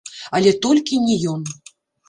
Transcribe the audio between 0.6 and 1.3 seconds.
толькі не